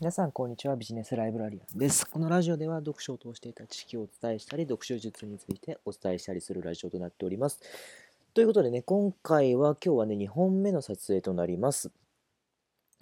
[0.00, 0.76] 皆さん、こんにちは。
[0.76, 2.06] ビジネスライブラリアンです。
[2.06, 7.60] このラジオでは読書を通していた知識をお伝えしたり、読書術についてお伝えしたりするラジオとなっております。
[8.32, 11.90] ということでね、今回は今日はね、2本目の撮影となります。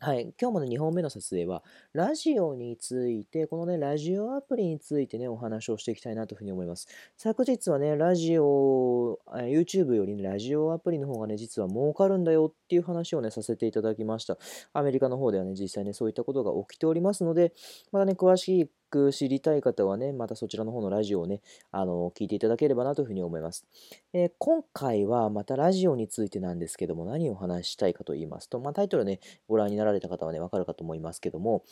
[0.00, 6.86] はい、今日もね、2本目の撮影は、ラジオについて、このね、ラジオアプリについてね、お話をしていきたいなというふうに思います。
[7.16, 14.38] 昨日はね、ラジオ、YouTube よりね、ラジオアプリの方がね、実は儲かるんだよっていう話をね、させていただきました。
[14.72, 17.52] アメリカの方ではね、実際ね、そういったことが起きておりますので、
[17.90, 23.66] またね、詳しいく知りたい方はね、またそちらの方のラジオをね、あの、聞いていただければなというふうに思います。
[24.12, 31.64] えー今回はまたラジオについてなんですけども、何を話ししたいかと言いますと、まあ、タイトルね、ご覧になられた方はね、わかるかと思いますけども、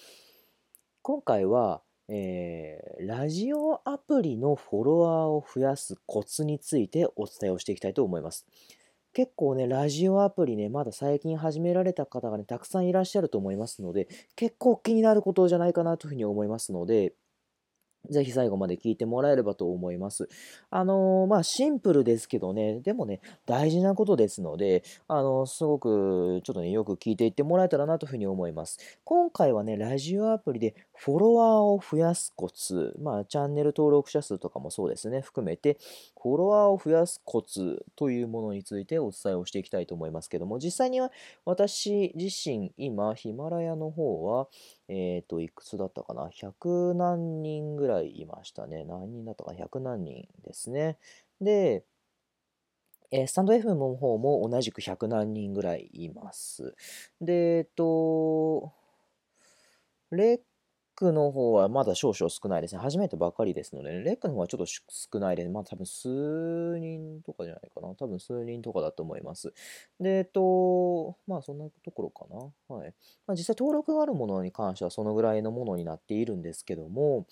[1.02, 8.47] 今回は、えーラジオアプリのフォロワーを増やすコツについてお伝えをしていきたいと思います。
[9.16, 17.15] 結構ね、ラジオアプリね、まだ最近始められた方がね、たくさんいらっしゃると思いますので、結構気になることじゃないかなというふうに思いますので、
[18.10, 20.28] ぜひ最後まで聞いてもらえればと思います。
[20.70, 28.78] あのーまあシンプルですけどね、でもね、大事なことですので、あのすごくちょっとね、よく聞いていってもらえたらなというふうに思います。
[29.05, 35.78] 今回はね、ラジオアプリでフォロワーを増やすコツ、まあチャンネル登録者数とかもそうですね、含めて、
[36.20, 41.12] フォロワーを増やすコツというものについてお伝えをしていきたいと思いますけども、実際には
[41.44, 44.48] 私自身、今、ヒマラヤの方は、
[44.89, 48.84] えっ、と、いくつだったかな ?100 何人ぐらいいましたね。
[48.84, 50.98] 何人だったかな ?100 何人ですね。
[51.41, 51.84] で、
[53.11, 56.75] えースタンド FM の方も同じく100何人ぐらいいます。
[57.20, 58.73] で、えっと、
[60.11, 60.41] レッ
[60.97, 62.80] クの方はまだ少々少ないですね。
[62.80, 65.48] 初めてばかりですので、ね、レックの方はちょっと少ないです。
[65.50, 67.94] まあ多分数人とかじゃないかな。
[67.94, 69.53] 多分数人とかだと思います。
[70.00, 72.75] で、えっと、まあそんなところかな。
[72.75, 72.94] はい。
[73.27, 77.27] まあ、実際登録があるものに関してはそのぐらいのものになっているんですけども、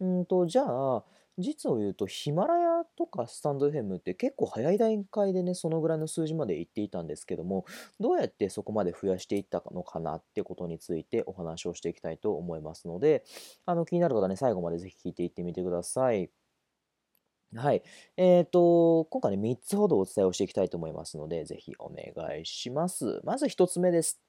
[0.00, 1.04] うんと、じゃあ、
[1.38, 7.66] 実を言うと、ヒマラヤとかスタンド FM って結構早い段階でね、そのぐらいの数字までいっていたんですけども、
[8.00, 13.24] どうやってそこまで増やしていったのかなってことについてお話をしていきたいと思いますので、
[13.66, 16.30] あの気になる方ね、最後までぜひ聞いていってみてください。
[17.54, 17.82] はい。
[18.16, 23.20] えっと、今回ね、3つほどお伝えをしていきたいと思いますので、ぜひお願いします。
[23.24, 24.20] まず1つ目です。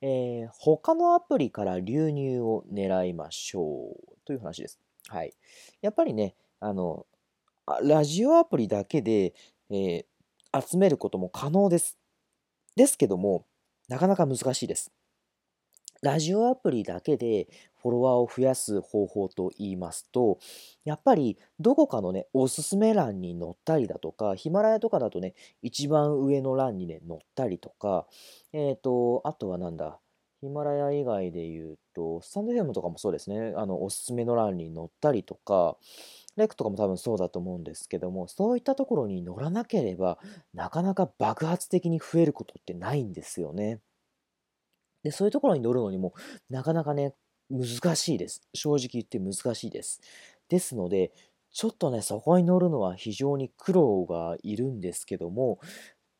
[0.00, 4.80] えー他のアプリから流入を狙いましょうという話です。
[5.08, 5.34] はい。
[5.82, 7.06] やっぱりね、あの、
[7.82, 9.34] ラジオアプリだけで、
[9.70, 10.04] えー
[10.54, 11.98] 集めることも可能です。
[12.76, 13.44] ですけども、
[13.88, 14.92] なかなか難しいです。
[16.02, 17.48] ラジオアプリだけで
[17.80, 20.38] フォロワーを増やす方法と言いますと、
[20.84, 28.06] やっぱりどこかのね、おすすめ欄に載ったりだとか、ヒマラヤとかだとね、一番上の欄にね、載ったりとか、
[28.52, 29.98] えっ、と、あとはなんだ、
[30.44, 35.78] ヒマラヤ以外で言うと、スタンド FM とかもそうですね、あの、おすすめの欄に載ったりとか、
[36.36, 40.18] レックとかも多分そうだと思うんですけども、そういったところに載らなければ、
[40.52, 43.80] なかなか爆発的に増えることってないんですよね。
[45.02, 46.12] で、そういうところに乗るのにも、
[46.50, 47.14] なかなかね、
[47.50, 48.42] 難しいです。
[48.52, 50.02] 正直言って難しいです。
[50.50, 51.12] ですので、
[51.52, 55.58] ちょっとね、そこに乗るのは非常に苦労がいるんですけども、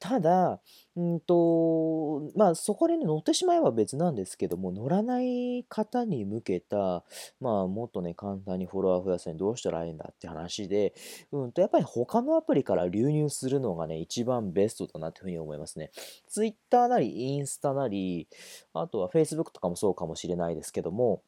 [0.05, 0.61] ただ、
[0.97, 7.05] うんと、まあ、そこにね乗ってしまえば別なんですけども、乗らない方に向けた、
[7.41, 10.93] まあ、もっとね、簡単にフォロワー増やすにどうしたらいいんだって話で、
[11.33, 15.91] うんと、やっぱり他のアプリから流入するのがね、一番ベストだなというふうに思いますね。
[16.29, 18.29] Twitter なり、インスタなり、
[18.75, 21.23] あとは Facebook とかもそうかもしれないですけども、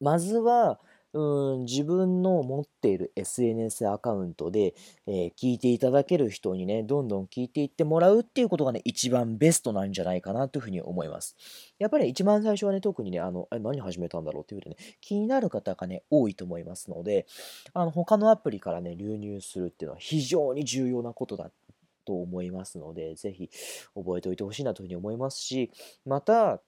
[0.00, 0.78] まずは、
[1.14, 4.74] うん、自分の持っている SNS アカウントで、
[5.06, 11.36] えー聞いていただける人にね、どんどん聞いていってもらうっていうことがね、一番ベストなんじゃないかなというふうに思います。
[11.78, 17.26] やっぱり一番最初はね、特にね、あの、え、何始めたんだろうっていうとね、気になる方がね、多いと思いますので、
[17.72, 21.50] あの、他のアプリからね、流入するっていうのは非常に重要なことだ
[22.04, 23.50] と思いますので、ぜひ
[23.94, 25.70] 覚えておいてほしいなというふうに思いますし、
[26.04, 26.60] また、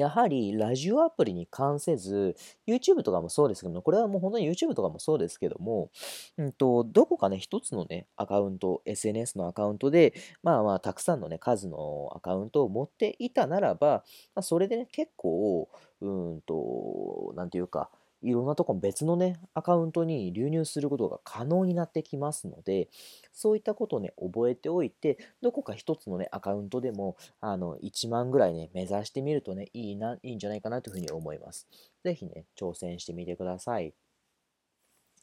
[0.00, 2.34] やはりラジオアプリに関せず、
[2.66, 5.90] YouTube とかもそうですけども、これはもう本当に YouTube とかもそうですけども、
[6.38, 14.04] うんと、どこかね、一つのね、アカウント、SNS のアカウントで、まあまあ、たくさんのね、数のアカウントを持っていたならば、
[14.34, 15.68] まあ、それでね、結構、
[16.00, 17.90] うんと、なんていうか、
[18.22, 22.88] いろんなとこ別のね、アカウントに流入することが可能になってきますので、
[23.32, 31.66] そういったことをね、覚えておいて、どこか一つのね、アカウントでも、あの、1万ぐらいね、目指してみるとね、いいな、いいんじゃないかなというふうに思います。
[32.04, 33.94] ぜひね、挑戦してみてください。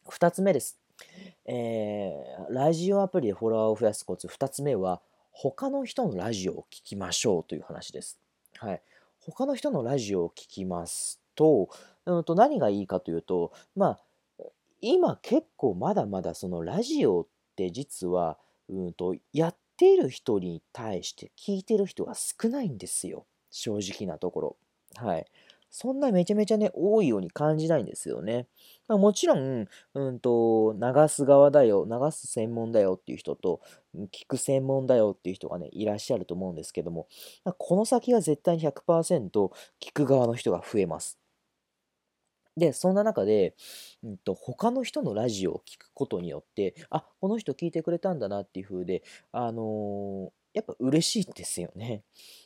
[0.09, 0.79] 2つ目です。
[1.45, 5.01] えーラジオアプリでフォロワーを増やすコツ2つ目は
[5.31, 8.19] 他の人のラジオを聞きましょうという話です。
[8.57, 8.81] はい。
[9.19, 11.69] 他の人のラジオを聞きますと、
[12.07, 13.99] うんと何がいいかというと、まあ、
[14.81, 18.37] 今結構まだまだそのラジオって実は、
[18.69, 23.25] うんとやっている人に対して聞いてる人が少ないんですよ。
[23.51, 24.57] 正直なところ。
[24.95, 25.25] はい。
[25.69, 28.47] そんなめちゃめちゃね、多いように感じないんですよね。
[28.87, 33.61] まあ、もちろん、うんと、流す側だよ、流す専門だよっていう人と、
[34.11, 37.07] 聞く専門だよっていう人がね、いらっしゃると思うんですけども、
[37.57, 39.29] この先は絶対に100%
[39.81, 41.19] 聞く側の人が増えます。
[42.57, 43.55] で、そんな中で、
[44.03, 52.01] うんと、他の人のラジオを聞くことによって、あ、この人聞いてくれたんだなっていう風で、あのーやっぱ嬉しいんですよね。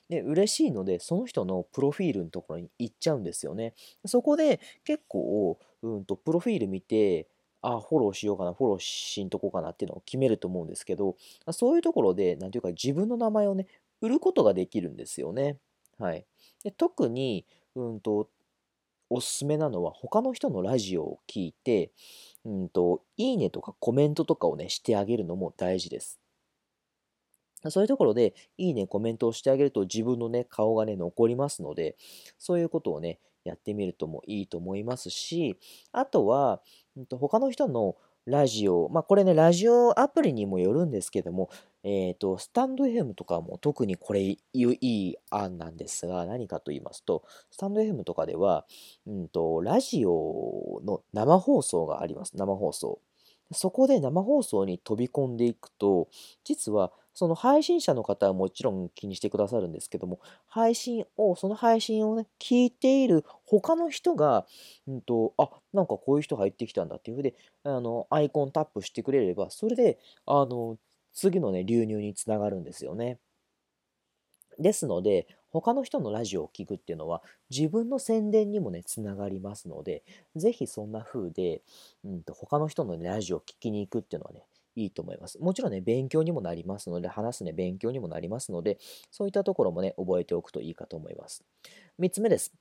[0.09, 3.73] で、嬉しいので、その人のプロフィールのところに行っちゃうんですよね。
[4.05, 7.27] そこで結構、うんと、プロフィール見て、
[7.61, 11.15] あ、フォローしようかな、フォローしんとこうかなっていうのを決めると思うんですけど、
[11.51, 13.67] そういうところで、なんていうか自分の名前をね、
[14.01, 15.57] 売ることができるんですよね。
[15.97, 16.25] はい。
[16.63, 18.27] で特に、うんと、
[19.11, 21.91] おすすめなのは他の人のラジオを聞いて、
[22.45, 26.19] うんと、いいねとかコメントとかをね、してあげるのも大事です。
[27.69, 31.95] そういうところで、いいね、コメントをしてあげると自分のね、顔がね、残りますので、
[32.39, 35.59] そういうことをね、やってみるともいいと思いますし、
[35.91, 36.61] あとは、
[37.11, 41.49] 他の人のラジオ、まあこれね、ラジオアプリにもよるんですけども、
[41.83, 48.65] えっ、ー、と、スタンド FM とかも特にこれいい案なんですが、何かと言いますと、スタンド FM とかでは、
[49.07, 52.37] うんと、ラジオの生放送があります。
[52.37, 52.99] 生放送。
[53.53, 56.07] そこで生放送に飛び込んでいくと、
[56.43, 64.45] 実はその配信者の方はもちろん気にしてくださるんですけども、配信を、その配信をね、聞いている他の人が、
[64.87, 70.77] うんと、あ、なんかこういう人入ってきたんだっていうふうで、あの、アイコンタップしてくれれば、それで、あの、
[71.13, 73.19] 次のね、流入につながるんですよね。
[74.59, 80.03] ですので、他の人のラジオを聴くっていうのは自分の宣伝にもね、つながりますので、
[80.35, 81.61] ぜひそんな風で、
[82.05, 84.45] うんと、他の人の、ね、ラジオを聴きに行くっていうのはね、
[84.75, 85.39] いいと思います。
[85.39, 88.77] もちろんね、勉強にもなりますので、話すね、勉強にもなりますので、
[89.11, 91.43] そういったところもね、覚えておくといいかと思います。
[91.99, 92.53] 3つ目です。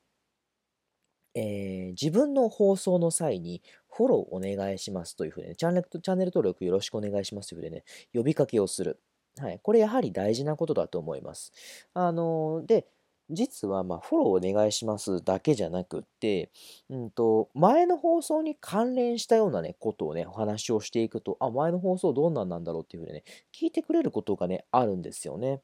[1.35, 9.01] えー、自分の放送の際にフォローお願いしますというふうに、ね、チャンネルチャンネル登録よろしくお願いしますというふうにね、呼びかけをする。
[9.39, 11.53] はい、これやはり大事なことだと思います。
[11.95, 12.89] あので、
[13.31, 16.51] 実はまフォローお願いしますだけじゃなくって、
[16.89, 23.25] うんと、前の放送に関連したようなね、ことをね、お話をしていくと、あ、前の放送どんなんなんだろうっていうふうにね、
[23.55, 25.63] 聞いてくれることがね、あるんですよね。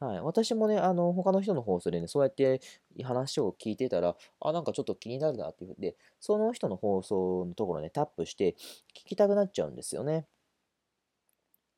[0.00, 0.20] はい。
[0.20, 2.60] 私もね、あの、他の人の放送でね、そうやって
[3.02, 8.54] 話を聞いてたら、あ、なんかちょっと気になるなっていうふうで、その人の放送のところね、タップして
[8.94, 10.26] 聞きたくなっちゃうんですよね。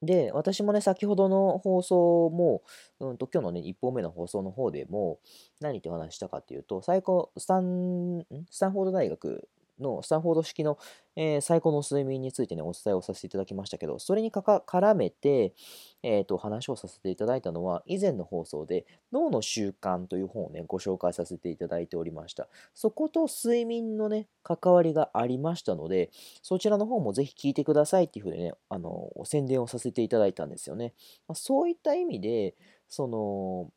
[0.02, 2.62] で、私もね、先ほどの放送も、
[3.00, 5.20] うんと、今日のね、1本目の放送の方でも、
[5.60, 9.48] 何ってお話したかっていうと、最高、スタン、スタンフォード大学
[9.80, 10.78] のスタンフォード式の、
[11.16, 15.54] えー、最高の睡眠についてね、お伝えをさせていただきましたけど、それにかか絡めて、
[16.02, 22.48] えっ、ー、と、話をさせていただいたのは、以前の放送で、脳の習慣という本をね、ご紹介させていただいておりました。
[22.74, 26.10] そこと睡眠のね、関わりがありましたので、
[26.42, 30.94] そちらの方もぜひ聞いてくださいっていうふうにね、あの、宣伝をさせていただいたんですよね。
[31.28, 32.54] まあ、そういった意味で、
[32.88, 33.70] その、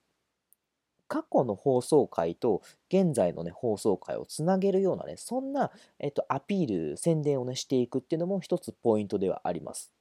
[1.14, 9.92] 過去の放送回と現在のね、放送回をつなげるようなね、そんな、えっと、アピール、宣伝をね、していくっていうのも一つポイントではあります。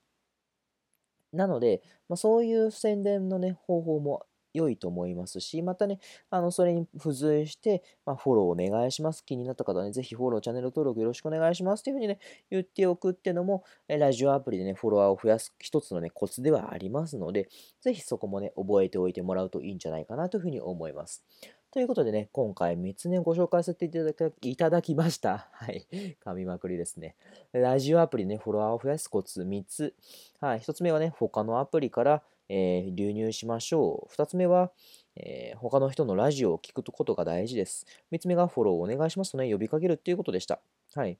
[1.30, 5.98] なので、まあ、そういう宣伝のね、方法も良いと思いますし、またね、
[6.30, 9.24] あの、それに付随して、まあ、フォローお願いします。
[9.24, 12.18] 気になった方はね、ぜひフォロー、チャンネル登録よろしくお願いしますというふうにね、
[12.50, 17.48] 言っておくっていうのも、ラジオアプリでね、フォロワーを増やす一つのね、コツではありますので、
[17.80, 21.24] ぜひそこもね、覚えておいてもらうといいんじゃないかなというふうに思います。
[21.72, 25.48] ということでね、今回3つね、ご紹介させていただきいただきました。
[25.52, 25.86] はい。
[26.22, 27.16] 噛みまくりですね。
[27.54, 29.94] ラジオアプリね、フォロワーを増やすコツ3つ。
[30.38, 30.58] はい。
[30.58, 34.14] 1つ目はね、他のアプリから、えー、流入しましょう。
[34.14, 34.70] 2つ目は、
[35.16, 37.86] えー、他の人のラジオを聞くことが大事です。
[38.12, 40.60] 3つ目がフォローをお願いしますとね、呼びかけるっていうことでした。
[40.94, 41.18] はい。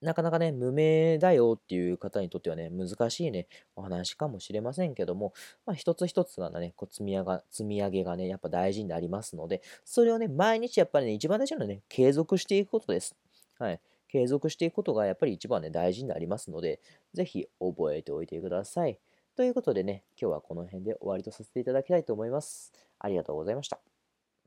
[0.00, 5.32] なかなかね、無名だよっていう方にとってはね、難しいね、お話かもしれませんけども、
[5.66, 13.16] まあ、一つ一つがね、こう積み上が積み上げがね、やっぱ大事になりますので、それをね、毎日やっぱりね、一番大事なのはね、継続していくことです。
[13.58, 13.80] はい。
[14.08, 16.80] 継続していくことがやっぱり一番ね、大事になりますので、
[17.12, 18.98] ぜひ覚えておいてください。
[19.38, 22.72] ということでね、今日はこの辺で終わりとさせていただきたいと思います。
[22.98, 23.97] ありがとうございました。